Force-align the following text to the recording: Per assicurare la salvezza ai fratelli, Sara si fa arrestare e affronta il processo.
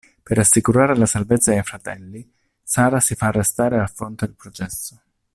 Per 0.23 0.35
assicurare 0.39 0.95
la 0.97 1.05
salvezza 1.05 1.51
ai 1.51 1.61
fratelli, 1.61 2.27
Sara 2.63 2.99
si 2.99 3.13
fa 3.13 3.27
arrestare 3.27 3.75
e 3.75 3.79
affronta 3.81 4.25
il 4.25 4.33
processo. 4.33 4.99